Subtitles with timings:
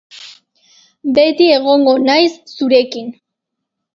[1.17, 3.15] Beti egongo naiz zurekin.